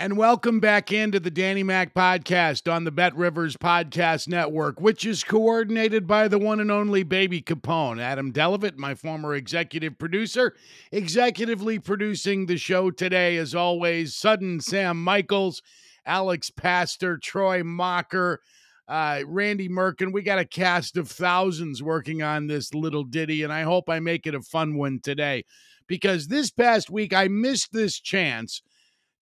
[0.00, 5.04] And welcome back into the Danny Mac podcast on the Bet Rivers Podcast Network, which
[5.04, 8.00] is coordinated by the one and only Baby Capone.
[8.00, 10.54] Adam Delavitt, my former executive producer,
[10.90, 15.60] executively producing the show today, as always, Sudden Sam Michaels,
[16.06, 18.40] Alex Pastor, Troy Mocker,
[18.88, 20.14] uh, Randy Merkin.
[20.14, 24.00] We got a cast of thousands working on this little ditty, and I hope I
[24.00, 25.44] make it a fun one today
[25.86, 28.62] because this past week I missed this chance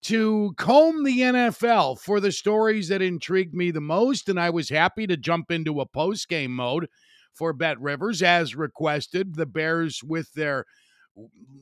[0.02, 4.28] to comb the NFL for the stories that intrigued me the most.
[4.28, 6.88] And I was happy to jump into a post game mode
[7.34, 9.34] for Bet Rivers as requested.
[9.34, 10.64] The Bears with their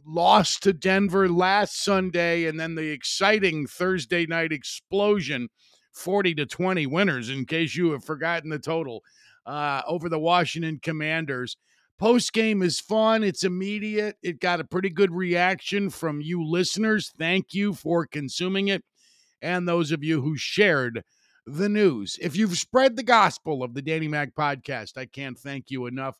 [0.05, 5.48] loss to Denver last Sunday and then the exciting Thursday night explosion
[5.92, 9.03] 40 to 20 winners, in case you have forgotten the total,
[9.47, 11.57] uh, over the Washington Commanders.
[11.98, 13.25] Post game is fun.
[13.25, 14.16] It's immediate.
[14.22, 17.11] It got a pretty good reaction from you listeners.
[17.19, 18.84] Thank you for consuming it.
[19.41, 21.02] And those of you who shared
[21.47, 22.19] the news.
[22.20, 26.17] If you've spread the gospel of the Danny Mac podcast, I can't thank you enough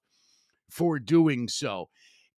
[0.71, 1.89] for doing so.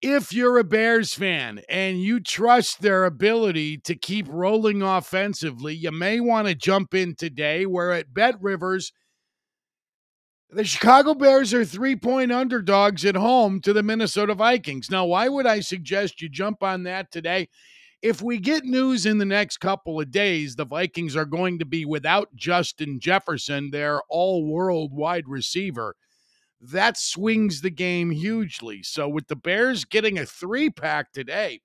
[0.00, 5.90] If you're a Bears fan and you trust their ability to keep rolling offensively, you
[5.90, 7.66] may want to jump in today.
[7.66, 8.92] We're at Bet Rivers
[10.50, 14.90] the Chicago Bears are three point underdogs at home to the Minnesota Vikings.
[14.90, 17.48] Now, why would I suggest you jump on that today?
[18.00, 21.64] If we get news in the next couple of days, the Vikings are going to
[21.64, 25.96] be without Justin Jefferson, their all world wide receiver.
[26.60, 28.82] That swings the game hugely.
[28.82, 31.60] So, with the Bears getting a three pack today,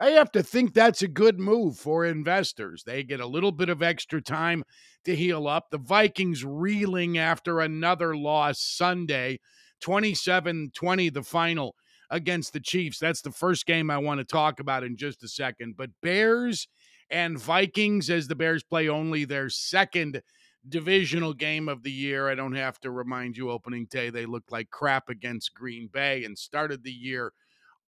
[0.00, 2.84] I have to think that's a good move for investors.
[2.84, 4.62] They get a little bit of extra time
[5.04, 5.70] to heal up.
[5.70, 9.40] The Vikings reeling after another loss Sunday,
[9.80, 11.74] 27 20, the final
[12.10, 12.98] against the Chiefs.
[12.98, 15.76] That's the first game I want to talk about in just a second.
[15.76, 16.68] But Bears
[17.10, 20.22] and Vikings, as the Bears play only their second
[20.68, 22.28] divisional game of the year.
[22.28, 26.24] I don't have to remind you, opening day, they looked like crap against Green Bay
[26.24, 27.32] and started the year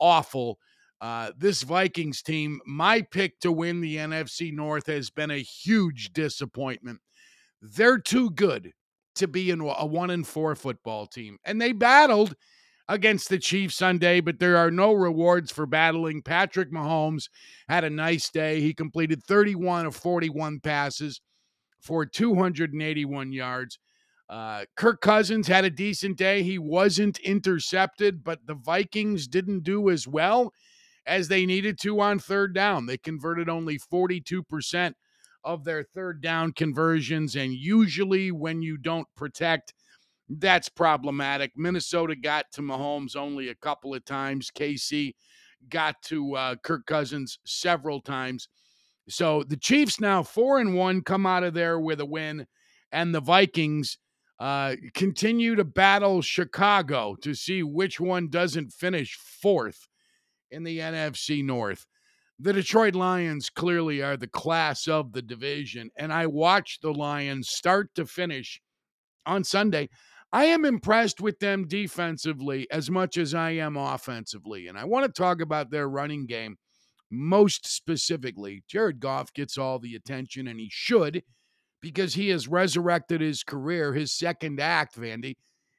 [0.00, 0.59] awful.
[1.00, 6.12] Uh, this Vikings team, my pick to win the NFC North has been a huge
[6.12, 7.00] disappointment.
[7.62, 8.72] They're too good
[9.15, 12.34] to be in a one and four football team, and they battled
[12.88, 16.22] against the Chiefs Sunday, but there are no rewards for battling.
[16.22, 17.28] Patrick Mahomes
[17.69, 18.61] had a nice day.
[18.61, 21.21] He completed 31 of 41 passes
[21.81, 23.78] for 281 yards.
[24.28, 26.43] Uh, Kirk Cousins had a decent day.
[26.43, 30.53] He wasn't intercepted, but the Vikings didn't do as well
[31.10, 32.87] as they needed to on third down.
[32.87, 34.94] They converted only 42%
[35.43, 37.34] of their third down conversions.
[37.34, 39.75] And usually, when you don't protect,
[40.28, 41.50] that's problematic.
[41.56, 44.53] Minnesota got to Mahomes only a couple of times.
[44.56, 45.15] KC
[45.69, 48.49] got to uh, Kirk Cousins several times.
[49.09, 52.47] So the Chiefs now four and one come out of there with a win,
[52.93, 53.99] and the Vikings
[54.38, 59.88] uh, continue to battle Chicago to see which one doesn't finish fourth
[60.50, 61.87] in the NFC North.
[62.38, 67.50] The Detroit Lions clearly are the class of the division, and I watched the Lions
[67.50, 68.61] start to finish
[69.27, 69.91] on Sunday.
[70.33, 74.69] I am impressed with them defensively as much as I am offensively.
[74.69, 76.56] And I want to talk about their running game
[77.11, 78.62] most specifically.
[78.69, 81.23] Jared Goff gets all the attention, and he should
[81.81, 83.93] because he has resurrected his career.
[83.93, 85.35] His second act, Vandy,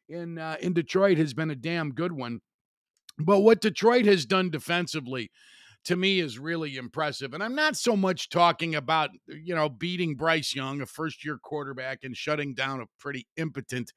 [0.09, 2.41] in, uh, in Detroit has been a damn good one.
[3.17, 5.31] But what Detroit has done defensively
[5.85, 7.33] to me is really impressive.
[7.33, 11.39] And I'm not so much talking about, you know, beating Bryce Young, a first year
[11.41, 13.91] quarterback, and shutting down a pretty impotent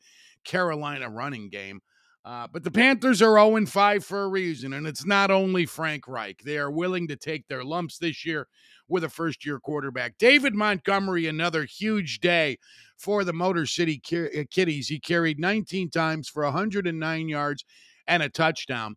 [0.44, 1.80] Carolina running game.
[2.24, 6.08] Uh, but the Panthers are 0 5 for a reason, and it's not only Frank
[6.08, 6.40] Reich.
[6.42, 8.48] They are willing to take their lumps this year
[8.88, 10.16] with a first year quarterback.
[10.18, 12.56] David Montgomery, another huge day
[12.96, 14.88] for the Motor City uh, Kitties.
[14.88, 17.62] He carried 19 times for 109 yards
[18.06, 18.96] and a touchdown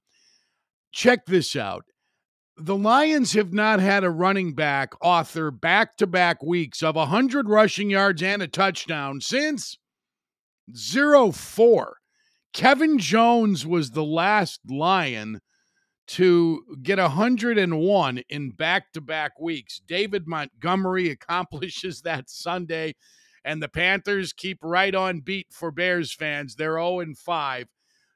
[0.91, 1.83] check this out.
[2.59, 7.47] the Lions have not had a running back author back to back weeks of 100
[7.47, 9.77] rushing yards and a touchdown since
[10.75, 11.97] 0 4.
[12.53, 15.39] Kevin Jones was the last Lion
[16.07, 19.79] to get 101 in back to back weeks.
[19.87, 22.95] David Montgomery accomplishes that Sunday,
[23.43, 26.55] and the Panthers keep right on beat for Bears fans.
[26.55, 27.67] They're 0 5.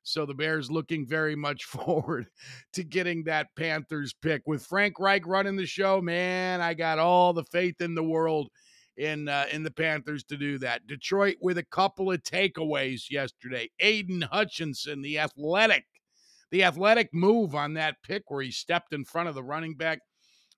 [0.03, 2.27] So the Bears looking very much forward
[2.73, 4.41] to getting that Panthers pick.
[4.45, 8.49] With Frank Reich running the show, man, I got all the faith in the world
[8.97, 10.87] in uh, in the Panthers to do that.
[10.87, 13.69] Detroit with a couple of takeaways yesterday.
[13.79, 15.85] Aidan Hutchinson, the athletic,
[16.51, 19.99] the athletic move on that pick where he stepped in front of the running back.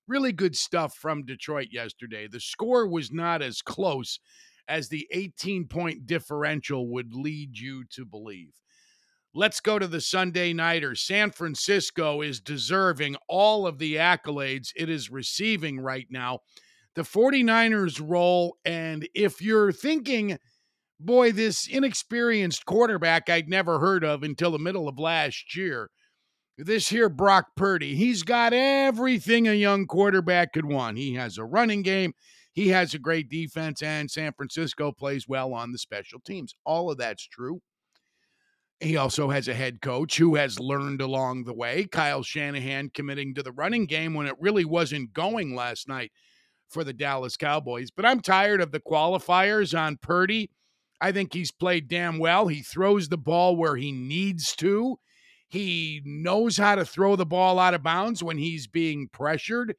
[0.06, 2.28] Really good stuff from Detroit yesterday.
[2.28, 4.18] The score was not as close
[4.68, 8.52] as the 18 point differential would lead you to believe.
[9.36, 10.94] Let's go to the Sunday Nighter.
[10.94, 16.38] San Francisco is deserving all of the accolades it is receiving right now.
[16.94, 20.38] The 49ers roll, and if you're thinking,
[21.00, 25.90] boy, this inexperienced quarterback I'd never heard of until the middle of last year,
[26.56, 30.96] this here Brock Purdy, he's got everything a young quarterback could want.
[30.96, 32.12] He has a running game,
[32.52, 36.54] he has a great defense, and San Francisco plays well on the special teams.
[36.64, 37.60] All of that's true.
[38.84, 41.86] He also has a head coach who has learned along the way.
[41.90, 46.12] Kyle Shanahan committing to the running game when it really wasn't going last night
[46.68, 47.90] for the Dallas Cowboys.
[47.90, 50.50] But I'm tired of the qualifiers on Purdy.
[51.00, 52.48] I think he's played damn well.
[52.48, 54.98] He throws the ball where he needs to.
[55.48, 59.76] He knows how to throw the ball out of bounds when he's being pressured.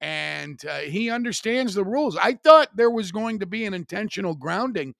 [0.00, 2.16] And uh, he understands the rules.
[2.16, 4.94] I thought there was going to be an intentional grounding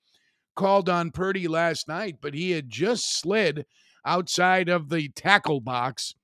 [0.58, 3.64] called on Purdy last night, but he had just slid
[4.04, 6.14] outside of the tackle box.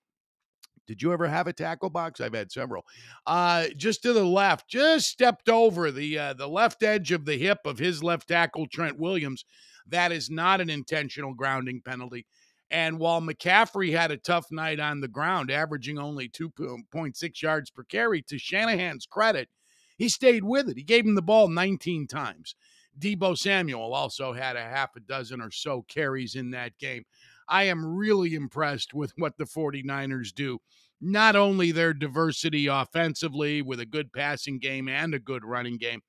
[0.89, 2.21] Did you ever have a tackle box?
[2.21, 2.85] I've had several.
[3.25, 7.39] Uh, just to the left, just stepped over the uh, the left edge of the
[7.39, 9.45] hip of his left tackle, Trent Williams.
[9.87, 12.27] That is not an intentional grounding penalty.
[12.73, 17.85] And while McCaffrey had a tough night on the ground, averaging only 2.6 yards per
[17.85, 19.49] carry, to Shanahan's credit,
[19.97, 20.77] he stayed with it.
[20.77, 22.57] He gave him the ball 19 times.
[22.99, 27.05] Deebo Samuel also had a half a dozen or so carries in that game.
[27.49, 30.61] I am really impressed with what the 49ers do.
[31.01, 36.01] Not only their diversity offensively with a good passing game and a good running game,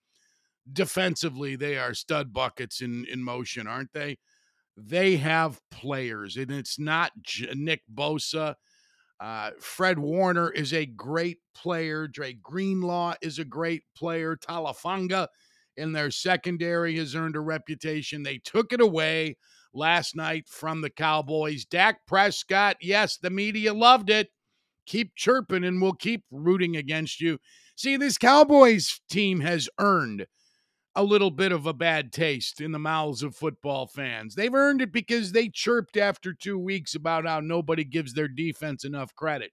[0.72, 4.18] defensively, they are stud buckets in, in motion, aren't they?
[4.78, 7.12] They have players, and it's not
[7.54, 8.56] Nick Bosa.
[9.20, 12.08] Uh, Fred Warner is a great player.
[12.08, 14.38] Dre Greenlaw is a great player.
[14.50, 15.28] Hufanga
[15.78, 18.24] in their secondary has earned a reputation.
[18.24, 19.38] They took it away
[19.74, 21.66] last night from the Cowboys.
[21.66, 24.30] Dak Prescott, yes, the media loved it.
[24.86, 27.40] Keep chirping and we'll keep rooting against you.
[27.76, 30.28] See, this Cowboys team has earned
[30.96, 34.36] a little bit of a bad taste in the mouths of football fans.
[34.36, 38.86] They've earned it because they chirped after two weeks about how nobody gives their defense
[38.86, 39.52] enough credit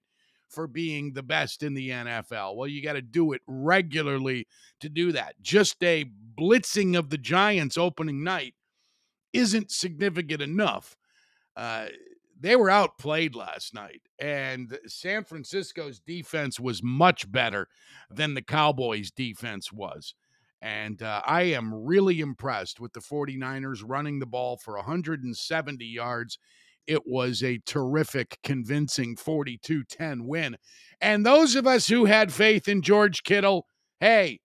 [0.53, 2.55] for being the best in the NFL.
[2.55, 4.47] Well, you got to do it regularly
[4.79, 5.35] to do that.
[5.41, 6.05] Just a
[6.37, 8.53] blitzing of the Giants opening night
[9.33, 10.95] isn't significant enough.
[11.55, 11.87] Uh,
[12.39, 17.67] they were outplayed last night, and San Francisco's defense was much better
[18.09, 20.13] than the Cowboys' defense was.
[20.61, 26.37] And uh, I am really impressed with the 49ers running the ball for 170 yards
[26.87, 30.57] it was a terrific, convincing 42 10 win.
[31.01, 33.65] And those of us who had faith in George Kittle,
[33.99, 34.39] hey,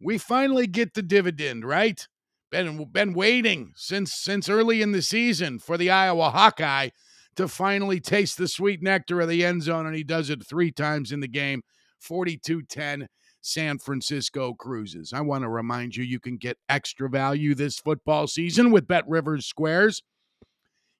[0.00, 2.06] we finally get the dividend, right?
[2.50, 6.88] Been, been waiting since since early in the season for the Iowa Hawkeye
[7.36, 10.72] to finally taste the sweet nectar of the end zone, and he does it three
[10.72, 11.62] times in the game
[12.00, 13.08] 42 10.
[13.42, 15.12] San Francisco cruises.
[15.14, 19.08] I want to remind you you can get extra value this football season with Bet
[19.08, 20.02] Rivers Squares.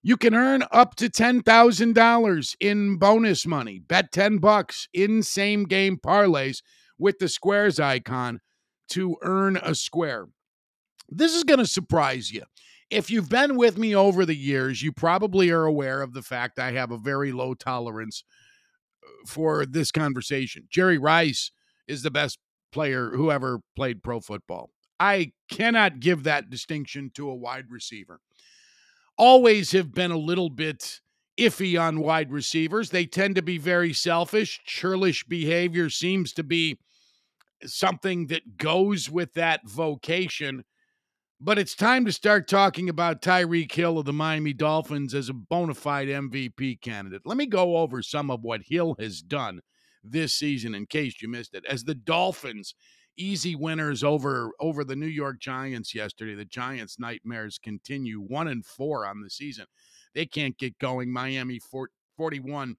[0.03, 3.79] You can earn up to $10,000 in bonus money.
[3.79, 6.63] Bet 10 bucks in same game parlays
[6.99, 8.41] with the squares icon
[8.91, 10.27] to earn a square.
[11.09, 12.45] This is going to surprise you.
[12.91, 16.59] If you've been with me over the years, you probably are aware of the fact
[16.59, 18.25] I have a very low tolerance
[19.05, 20.67] uh, for this conversation.
[20.71, 21.53] Jerry Rice
[21.87, 22.39] is the best
[22.73, 24.71] player who ever played pro football.
[24.99, 28.21] I cannot give that distinction to a wide receiver
[29.21, 31.01] always have been a little bit
[31.39, 32.89] iffy on wide receivers.
[32.89, 34.61] They tend to be very selfish.
[34.65, 36.79] Churlish behavior seems to be
[37.65, 40.65] something that goes with that vocation.
[41.39, 45.35] But it's time to start talking about Tyreek Hill of the Miami Dolphins as a
[45.35, 47.23] bona fide MVP candidate.
[47.27, 49.61] Let me go over some of what Hill has done
[50.03, 52.75] this season, in case you missed it, as the Dolphins
[53.21, 56.35] easy winners over over the New York Giants yesterday.
[56.35, 58.21] The Giants' nightmares continue.
[58.21, 59.67] One and four on the season.
[60.15, 61.13] They can't get going.
[61.13, 61.61] Miami
[62.17, 62.77] 41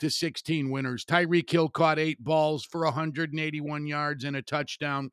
[0.00, 1.04] to 16 winners.
[1.04, 5.10] Tyreek Hill caught eight balls for 181 yards and a touchdown.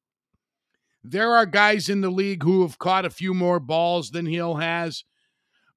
[1.04, 4.56] There are guys in the league who have caught a few more balls than Hill
[4.56, 5.06] has,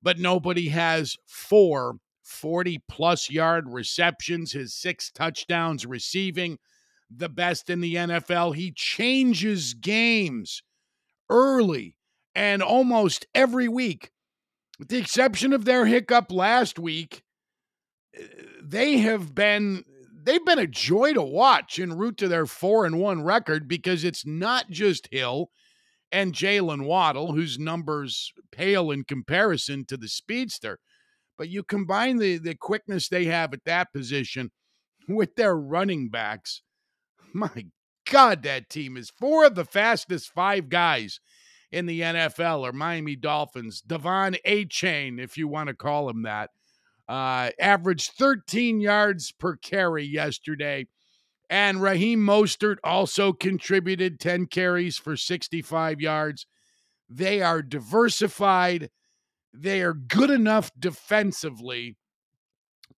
[0.02, 6.58] but nobody has four 40 plus yard receptions, his six touchdowns receiving,
[7.16, 8.54] the best in the NFL.
[8.54, 10.62] He changes games
[11.28, 11.96] early
[12.34, 14.10] and almost every week.
[14.78, 17.22] With the exception of their hiccup last week,
[18.62, 19.84] they have been
[20.24, 24.04] they've been a joy to watch en route to their four and one record because
[24.04, 25.50] it's not just Hill
[26.10, 30.78] and Jaylen Waddle, whose numbers pale in comparison to the speedster.
[31.38, 34.50] But you combine the, the quickness they have at that position
[35.08, 36.62] with their running backs.
[37.34, 37.66] My
[38.10, 41.20] God, that team is four of the fastest five guys
[41.70, 43.82] in the NFL are Miami Dolphins.
[43.86, 46.50] De'Von Achane, if you want to call him that,
[47.08, 50.86] uh, averaged 13 yards per carry yesterday.
[51.48, 56.46] And Raheem Mostert also contributed 10 carries for 65 yards.
[57.08, 58.90] They are diversified.
[59.52, 61.96] They are good enough defensively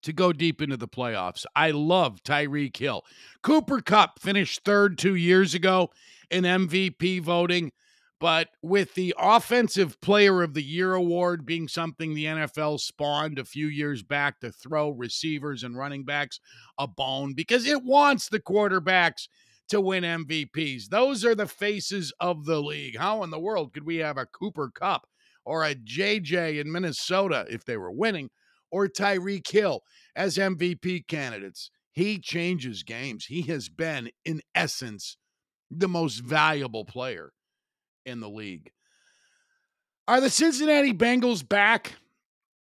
[0.04, 1.44] to go deep into the playoffs.
[1.56, 3.02] I love Tyreek Hill.
[3.42, 5.90] Cooper Kupp finished third two years ago
[6.30, 7.72] in MVP voting.
[8.20, 13.44] But with the Offensive Player of the Year award being something the NFL spawned a
[13.44, 16.40] few years back to throw receivers and running backs
[16.78, 19.28] a bone because it wants the quarterbacks
[19.68, 20.88] to win MVPs.
[20.88, 22.96] Those are the faces of the league.
[22.96, 25.06] How in the world could we have a Cooper Kupp
[25.44, 28.30] or a JJ in Minnesota if they were winning
[28.74, 29.82] or Tyreek Hill
[30.16, 31.70] as MVP candidates?
[31.92, 33.26] He changes games.
[33.26, 35.16] He has been, in essence,
[35.70, 37.30] the most valuable player
[38.04, 38.72] in the league.
[40.08, 41.92] Are the Cincinnati Bengals back?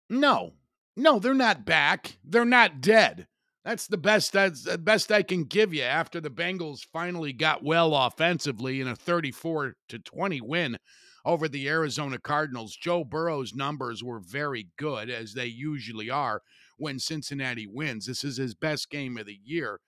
[0.07, 0.53] No.
[0.95, 2.17] No, they're not back.
[2.23, 3.27] They're not dead.
[3.65, 7.63] That's the best that's the best I can give you after the Bengals finally got
[7.63, 10.77] well offensively in a 34 to 20 win
[11.25, 12.75] over the Arizona Cardinals.
[12.75, 16.41] Joe Burrow's numbers were very good as they usually are
[16.77, 18.05] when Cincinnati wins.
[18.05, 19.79] This is his best game of the year.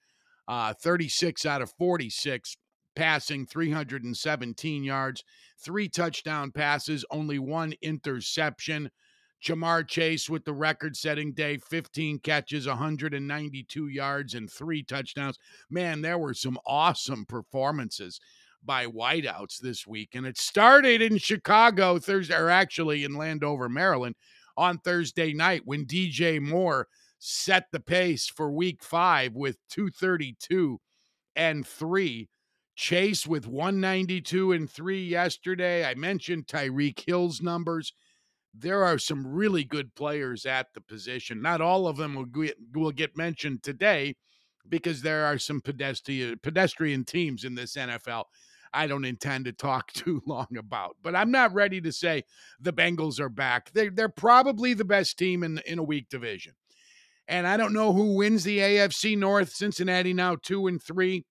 [0.47, 2.55] Uh, 36 out of 46
[2.95, 5.23] passing 317 yards,
[5.63, 8.89] three touchdown passes, only one interception.
[9.43, 15.37] Ja'Marr Chase with the record setting day 15 catches, 192 yards, and three touchdowns.
[15.69, 18.19] Man, there were some awesome performances
[18.65, 20.09] by wideouts this week.
[20.15, 24.15] And it started in Chicago Thursday, or actually in Landover, Maryland,
[24.57, 26.87] on Thursday night when DJ Moore
[27.19, 30.79] set the pace for week five with 232
[31.35, 32.29] and three.
[32.75, 35.85] Chase with 192 and three yesterday.
[35.85, 37.93] I mentioned Tyreek Hill's numbers.
[38.53, 41.41] There are some really good players at the position.
[41.41, 44.15] Not all of them will get, will get mentioned today
[44.67, 48.25] because there are some pedestrian pedestrian teams in this NFL.
[48.75, 52.23] I don't intend to talk too long about, but I'm not ready to say
[52.59, 53.71] the Bengals are back.
[53.71, 56.53] They they're probably the best team in in a weak division.
[57.27, 59.49] And I don't know who wins the AFC North.
[59.49, 61.25] Cincinnati now 2 and 3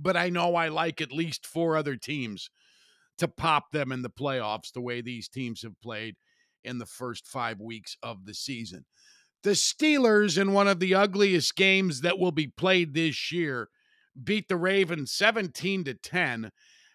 [0.00, 2.50] but I know I like at least four other teams
[3.18, 6.16] to pop them in the playoffs the way these teams have played
[6.64, 8.86] in the first five weeks of the season.
[9.42, 13.68] The Steelers, in one of the ugliest games that will be played this year,
[14.22, 16.50] beat the Ravens 17 to 10.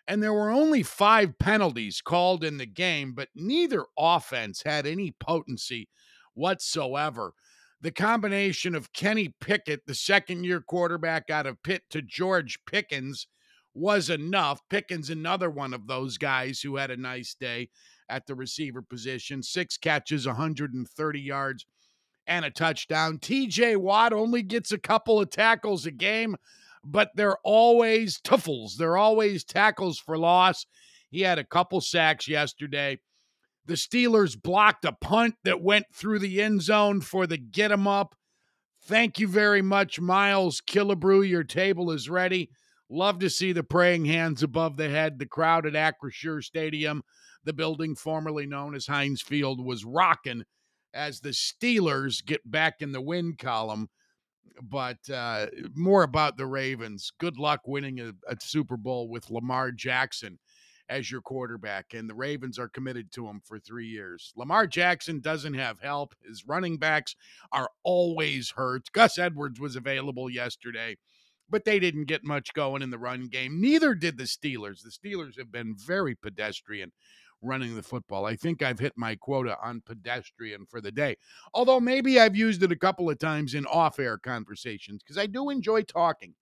[0.08, 5.16] And there were only five penalties called in the game, but neither offense had any
[5.20, 5.90] potency
[6.36, 7.34] whatsoever
[7.86, 13.28] the combination of Kenny Pickett, the second year quarterback out of Pitt, to George Pickens
[13.76, 14.60] was enough.
[14.72, 17.70] Pickens, another one of those guys who had a nice day
[18.10, 21.68] at the receiver position, six catches, 130 yards,
[22.26, 23.20] and a touchdown.
[23.20, 26.36] TJ Watt only gets a couple of tackles a game,
[26.86, 28.75] but they're always tuffles.
[28.77, 30.65] They're always tackles for loss.
[31.10, 33.00] He had a couple sacks yesterday.
[33.65, 37.88] The Steelers blocked a punt that went through the end zone for the get 'em
[37.88, 38.15] up.
[38.84, 41.27] Thank you very much, Miles Killebrew.
[41.27, 42.51] Your table is ready.
[42.88, 45.18] Love to see the praying hands above the head.
[45.18, 47.01] The crowd at Acrisure Stadium,
[47.44, 50.44] the building formerly known as Heinz Field, was rocking
[50.94, 53.89] as the Steelers get back in the win column.
[54.62, 57.12] But uh, more about the Ravens.
[57.20, 60.40] Good luck winning a, a Super Bowl with Lamar Jackson
[60.90, 64.32] as your quarterback, and the Ravens are committed to him for three years.
[64.36, 66.14] Lamar Jackson doesn't have help.
[66.24, 67.16] His running backs
[67.52, 68.92] are always hurt.
[68.92, 70.98] Gus Edwards was available yesterday,
[71.50, 73.60] but they didn't get much going in the run game.
[73.60, 74.82] Neither did the Steelers.
[74.84, 76.92] The Steelers have been very pedestrian
[77.46, 78.25] running the football.
[78.25, 81.18] I think I've hit my quota on pedestrian for the day.
[81.54, 85.28] Although maybe I've used it a couple of times in off air conversations because I
[85.28, 86.34] do enjoy talking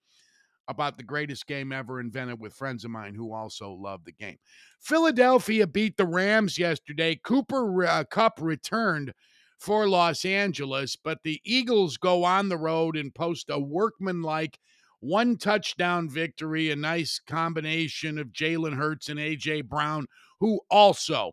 [0.68, 4.38] about the greatest game ever invented with friends of mine who also love the game.
[4.80, 7.20] Philadelphia beat the Rams yesterday.
[7.22, 9.14] Cooper uh, Kupp returned
[9.58, 14.60] for Los Angeles, but the Eagles go on the road and post a workmanlike
[15.04, 19.62] one touchdown victory, a nice combination of Jalen Hurts and A.J.
[19.64, 20.06] Brown,
[20.44, 21.32] who also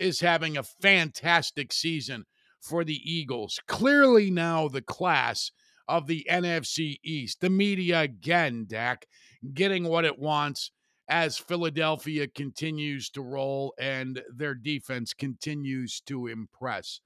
[0.00, 2.24] is having a fantastic season
[2.60, 3.60] for the Eagles.
[3.68, 5.52] Clearly now the class
[5.86, 7.40] of the NFC East.
[7.40, 9.06] The media again, Dak,
[9.54, 10.72] getting what it wants
[11.08, 17.00] as Philadelphia continues to roll and their defense continues to impress.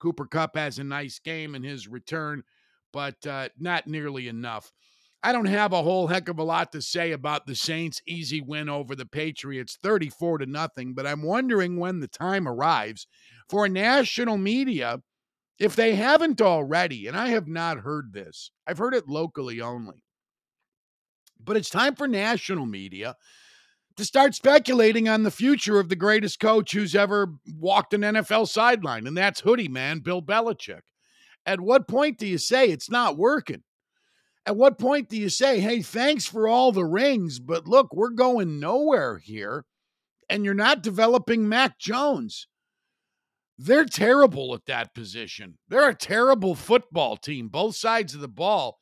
[0.00, 2.42] Cooper Kupp has a nice game in his return,
[2.92, 4.70] but uh, not nearly enough.
[5.22, 8.40] I don't have a whole heck of a lot to say about the Saints' easy
[8.40, 13.06] win over the Patriots, 34 to nothing, but I'm wondering when the time arrives
[13.48, 15.00] for national media,
[15.58, 20.04] if they haven't already, and I have not heard this, I've heard it locally only.
[21.42, 23.16] But it's time for national media
[23.96, 28.46] to start speculating on the future of the greatest coach who's ever walked an NFL
[28.46, 30.82] sideline, and that's hoodie man, Bill Belichick.
[31.44, 33.64] At what point do you say it's not working?
[34.48, 38.08] At what point do you say, hey, thanks for all the rings, but look, we're
[38.08, 39.66] going nowhere here,
[40.30, 42.46] and you're not developing Mac Jones?
[43.58, 45.58] They're terrible at that position.
[45.68, 48.78] They're a terrible football team, both sides of the ball.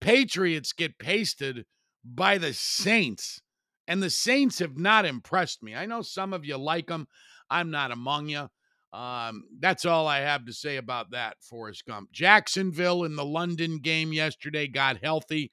[0.00, 1.66] Patriots get pasted
[2.02, 3.42] by the Saints,
[3.86, 5.74] and the Saints have not impressed me.
[5.74, 7.06] I know some of you like them.
[7.50, 8.48] I'm not among you.
[8.92, 12.12] Um, that's all I have to say about that, Forrest Gump.
[12.12, 15.50] Jacksonville in the London game yesterday got healthy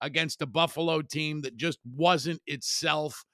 [0.00, 3.24] against a Buffalo team that just wasn't itself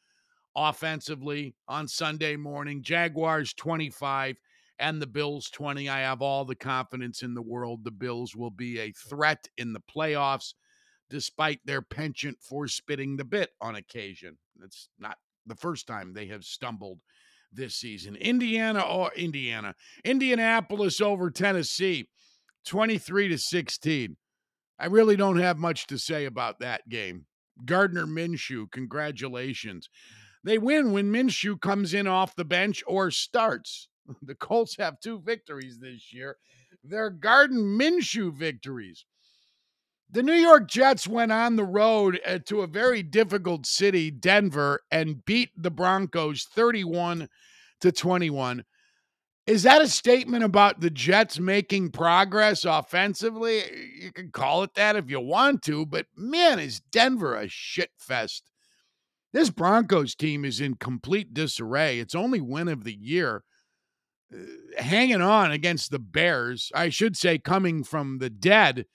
[0.54, 2.82] offensively on Sunday morning.
[2.82, 4.36] Jaguars 25
[4.78, 5.88] and the Bills 20.
[5.88, 9.72] I have all the confidence in the world the Bills will be a threat in
[9.72, 10.54] the playoffs
[11.08, 14.36] despite their penchant for spitting the bit on occasion.
[14.62, 16.98] It's not the first time they have stumbled
[17.52, 18.16] this season.
[18.16, 22.08] Indiana or Indiana, Indianapolis over Tennessee,
[22.66, 24.16] 23 to 16.
[24.78, 27.26] I really don't have much to say about that game.
[27.64, 29.88] Gardner Minshew, congratulations.
[30.44, 33.88] They win when Minshew comes in off the bench or starts.
[34.22, 36.36] The Colts have two victories this year.
[36.84, 39.04] They're Gardner Minshew victories.
[40.16, 44.80] The New York Jets went on the road uh, to a very difficult city, Denver,
[44.90, 47.28] and beat the Broncos 31
[47.82, 48.64] to 21.
[49.46, 53.60] Is that a statement about the Jets making progress offensively?
[54.00, 57.90] You can call it that if you want to, but man, is Denver a shit
[57.98, 58.50] fest.
[59.34, 61.98] This Broncos team is in complete disarray.
[61.98, 63.44] It's only win of the year.
[64.32, 64.38] Uh,
[64.78, 68.86] hanging on against the Bears, I should say, coming from the dead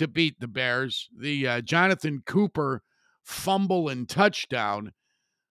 [0.00, 1.10] to beat the Bears.
[1.14, 2.80] The uh, Jonathan Cooper
[3.22, 4.92] fumble and touchdown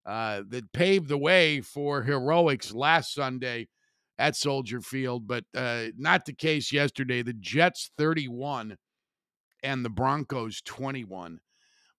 [0.07, 3.67] uh, that paved the way for heroics last Sunday
[4.17, 7.21] at Soldier Field, but uh, not the case yesterday.
[7.21, 8.77] The Jets 31
[9.61, 11.41] and the Broncos 21.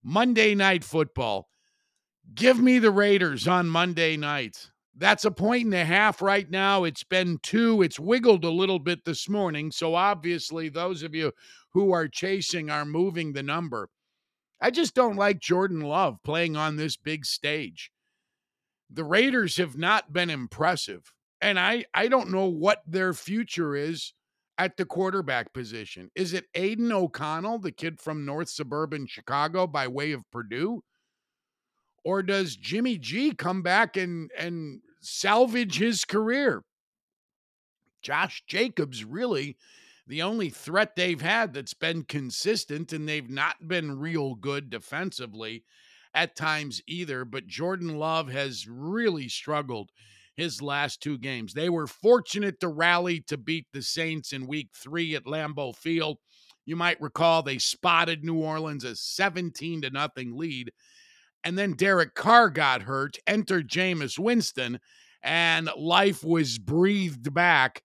[0.02, 1.48] Monday night football.
[2.34, 4.72] Give me the Raiders on Monday night.
[4.96, 6.82] That's a point and a half right now.
[6.82, 7.80] It's been two.
[7.80, 9.70] It's wiggled a little bit this morning.
[9.70, 11.32] So obviously, those of you
[11.72, 13.88] who are chasing are moving the number.
[14.60, 17.90] I just don't like Jordan Love playing on this big stage.
[18.90, 21.12] The Raiders have not been impressive.
[21.40, 24.12] And I, I don't know what their future is
[24.58, 26.10] at the quarterback position.
[26.14, 30.82] Is it Aidan O'Connell, the kid from North Suburban Chicago by way of Purdue?
[32.04, 36.62] Or does Jimmy G come back and, and salvage his career?
[38.02, 39.56] Josh Jacobs really
[40.10, 45.62] the only threat they've had that's been consistent, and they've not been real good defensively
[46.12, 47.24] at times either.
[47.24, 49.90] But Jordan Love has really struggled
[50.36, 51.54] his last two games.
[51.54, 56.18] They were fortunate to rally to beat the Saints in week three at Lambeau Field.
[56.66, 60.72] You might recall they spotted New Orleans a 17 to nothing lead.
[61.44, 64.80] And then Derek Carr got hurt, entered Jameis Winston,
[65.22, 67.82] and life was breathed back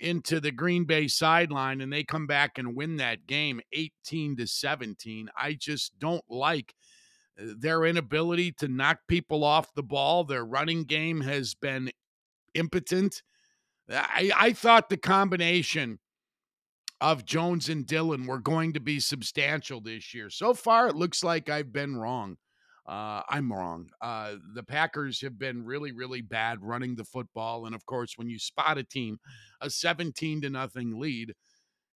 [0.00, 4.46] into the Green Bay sideline and they come back and win that game 18 to
[4.46, 5.28] 17.
[5.36, 6.74] I just don't like
[7.40, 10.24] uh, their inability to knock people off the ball.
[10.24, 11.90] Their running game has been
[12.54, 13.22] impotent.
[13.90, 15.98] I, I thought the combination
[17.00, 20.30] of Jones and Dillon were going to be substantial this year.
[20.30, 22.36] So far, it looks like I've been wrong.
[22.86, 23.88] Uh, I'm wrong.
[24.00, 28.28] Uh, the Packers have been really, really bad running the football, and of course, when
[28.28, 29.18] you spot a team
[29.60, 31.34] a 17 to nothing lead,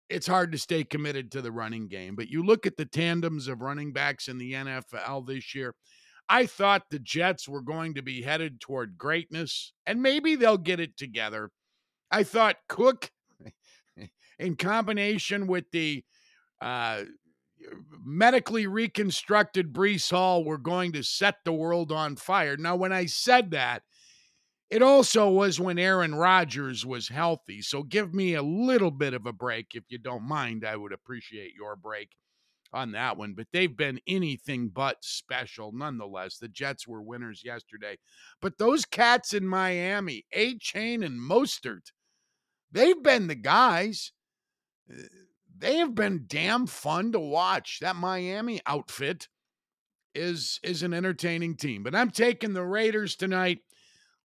[0.09, 2.15] it's hard to stay committed to the running game.
[2.15, 5.75] But you look at the tandems of running backs in the NFL this year.
[6.29, 10.81] I thought the Jets were going to be headed toward greatness, and maybe they'll get
[10.81, 11.51] it together.
[12.11, 13.11] I thought Cook,
[14.39, 16.05] in combination with the
[16.61, 17.03] uh,
[18.05, 22.57] medically reconstructed Breece Hall, were going to set the world on fire.
[22.57, 23.83] Now, when I said that,
[24.71, 27.63] it also was when Aaron Rodgers was healthy.
[27.63, 30.65] So give me a little bit of a break if you don't mind.
[30.65, 32.11] I would appreciate your break
[32.73, 33.35] on that one.
[33.35, 36.39] But they've been anything but special nonetheless.
[36.39, 37.99] The Jets were winners yesterday.
[38.41, 41.93] But those cats in Miami, Achane and Mostert,
[42.73, 44.13] they've been the guys.
[45.57, 47.79] They have been damn fun to watch.
[47.81, 49.29] That Miami outfit
[50.15, 51.83] is is an entertaining team.
[51.83, 53.61] But I'm taking the Raiders tonight,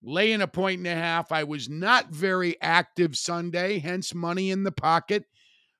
[0.01, 1.31] laying a point and a half.
[1.31, 5.25] I was not very active Sunday, hence money in the pocket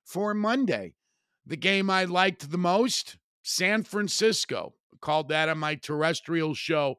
[0.04, 0.94] for Monday.
[1.46, 4.74] The game I liked the most, San Francisco.
[5.00, 6.96] Called that on my terrestrial show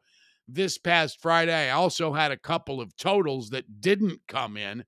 [0.48, 1.70] this past Friday.
[1.70, 4.84] I also had a couple of totals that didn't come in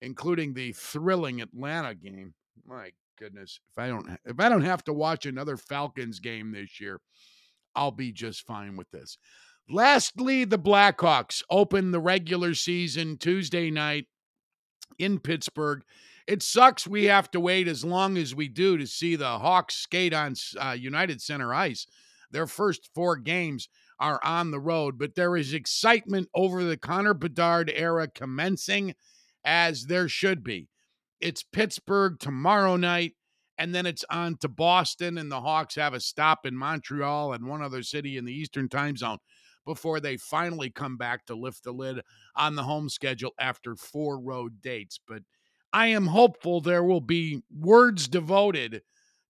[0.00, 2.34] including the thrilling Atlanta game.
[2.64, 6.80] My goodness, if I don't if I don't have to watch another Falcons game this
[6.80, 7.00] year,
[7.74, 9.18] I'll be just fine with this.
[9.68, 14.06] Lastly, the Blackhawks open the regular season Tuesday night
[14.98, 15.82] in Pittsburgh.
[16.26, 19.76] It sucks we have to wait as long as we do to see the Hawks
[19.76, 21.86] skate on uh, United Center ice.
[22.30, 27.14] Their first four games are on the road, but there is excitement over the Connor
[27.14, 28.94] Bedard era commencing
[29.44, 30.68] as there should be.
[31.20, 33.14] It's Pittsburgh tomorrow night,
[33.58, 37.46] and then it's on to Boston, and the Hawks have a stop in Montreal and
[37.46, 39.18] one other city in the Eastern time zone
[39.64, 42.00] before they finally come back to lift the lid
[42.36, 45.00] on the home schedule after four road dates.
[45.06, 45.22] But
[45.72, 48.82] I am hopeful there will be words devoted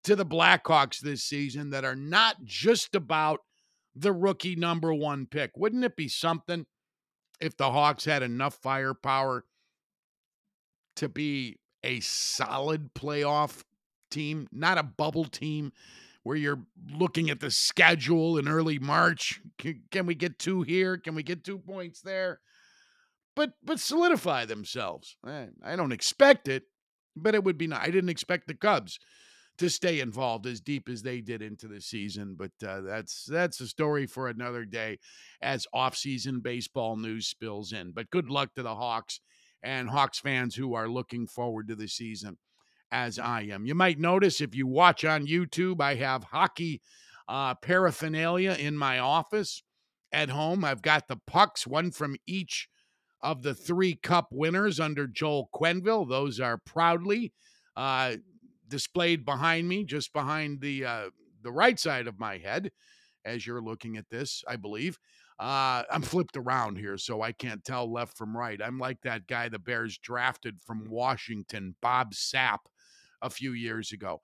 [0.05, 3.41] to the Blackhawks this season that are not just about
[3.95, 5.53] the rookie number one pick.
[5.57, 6.67] Wouldn't it be something
[7.41, 9.45] if the Hawks had enough firepower
[10.97, 13.63] to be a solid playoff
[14.11, 15.73] team, not a bubble team
[16.25, 19.41] where you're looking at the schedule in early March.
[19.59, 20.99] Can, can, we get two here?
[20.99, 22.41] Can we get two points there?
[23.37, 25.17] But but solidify themselves.
[25.25, 26.65] I, don't expect it,
[27.15, 27.87] but it would be nice.
[27.87, 28.99] I didn't expect the Cubs
[29.59, 33.61] to stay involved as deep as they did into the season, but uh, that's that's
[33.61, 34.99] a story for another day
[35.43, 37.93] as off-season baseball news spills in.
[37.93, 39.21] But good luck to the Hawks
[39.63, 42.39] and Hawks fans who are looking forward to the season
[42.91, 43.67] as I am.
[43.67, 46.81] You might notice if you watch on YouTube, I have hockey
[47.29, 49.63] uh, paraphernalia in my office
[50.13, 50.65] at home.
[50.65, 52.69] I've got the pucks, one from each
[53.21, 56.09] of the three cup winners under Joel Quenneville.
[56.09, 57.33] Those are proudly
[57.77, 58.17] uh,
[58.69, 61.11] displayed behind me, just behind the uh,
[61.43, 62.71] the right side of my head,
[63.25, 64.99] as you're looking at this, I believe.
[65.39, 68.61] Uh, I'm flipped around here, so I can't tell left from right.
[68.63, 72.61] I'm like that guy the Bears drafted from Washington, Bob Sapp,
[73.23, 74.23] a few years ago.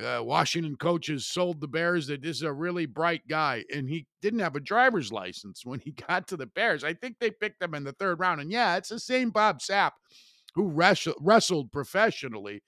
[0.00, 4.06] Uh, Washington coaches sold the Bears that this is a really bright guy, and he
[4.22, 6.84] didn't have a driver's license when he got to the Bears.
[6.84, 9.60] I think they picked him in the third round, and yeah, it's the same Bob
[9.60, 9.92] Sapp
[10.54, 12.62] who wrestled, wrestled professionally.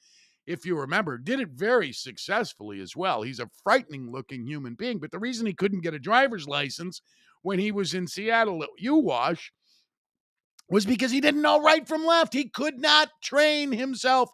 [0.47, 3.23] If you remember, did it very successfully as well.
[3.23, 7.01] He's a frightening looking human being, but the reason he couldn't get a driver's license
[7.45, 9.51] when he was in Seattle at UWash
[10.71, 12.33] was because he didn't know right from left.
[12.33, 14.31] He could not train himself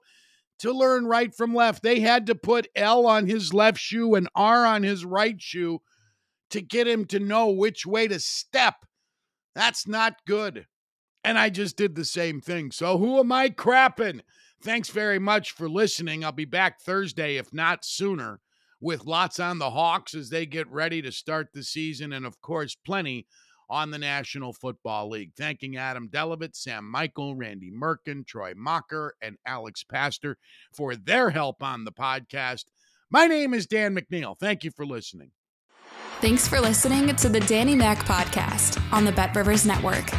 [0.61, 1.83] to learn right from left.
[1.83, 5.81] They had to put L on his left shoe and R on his right shoe
[6.51, 8.77] to get him to know which way to step.
[9.57, 10.67] That's not good.
[11.25, 12.71] And I just did the same thing.
[12.71, 14.21] So who am I crapping?
[14.63, 16.25] Thanks very much for listening.
[16.25, 18.41] I'll be back Thursday, if not sooner
[18.81, 22.41] with lots on the Hawks as they get ready to start the season, and of
[22.41, 23.27] course, plenty
[23.69, 25.33] on the National Football League.
[25.37, 30.37] Thanking Adam Delavit, Sam Michael, Randy Merkin, Troy Mocker, and Alex Pastor
[30.73, 32.65] for their help on the podcast.
[33.11, 34.39] My name is Dan McNeil.
[34.39, 35.31] Thank you for listening.
[36.21, 40.11] Thanks for listening to the Danny Mac podcast on the Bet Rivers Network.